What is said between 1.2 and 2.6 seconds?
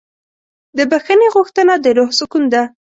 غوښتنه د روح سکون